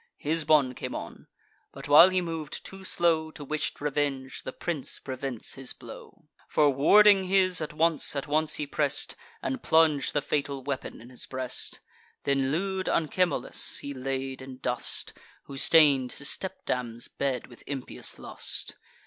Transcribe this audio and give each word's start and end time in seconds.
Hisbon 0.17 0.73
came 0.73 0.95
on: 0.95 1.27
but, 1.71 1.87
while 1.87 2.09
he 2.09 2.21
mov'd 2.21 2.65
too 2.65 2.83
slow 2.83 3.29
To 3.29 3.43
wish'd 3.45 3.79
revenge, 3.79 4.41
the 4.41 4.51
prince 4.51 4.97
prevents 4.97 5.53
his 5.53 5.73
blow; 5.73 6.25
For, 6.49 6.71
warding 6.71 7.25
his 7.25 7.61
at 7.61 7.71
once, 7.71 8.15
at 8.15 8.25
once 8.25 8.55
he 8.55 8.65
press'd, 8.65 9.13
And 9.43 9.61
plung'd 9.61 10.05
the 10.13 10.23
fatal 10.23 10.63
weapon 10.63 11.01
in 11.01 11.09
his 11.11 11.27
breast. 11.27 11.81
Then 12.23 12.51
lewd 12.51 12.87
Anchemolus 12.89 13.77
he 13.81 13.93
laid 13.93 14.41
in 14.41 14.57
dust, 14.57 15.13
Who 15.43 15.55
stain'd 15.55 16.13
his 16.13 16.31
stepdam's 16.31 17.07
bed 17.07 17.45
with 17.45 17.63
impious 17.67 18.17
lust. 18.17 18.77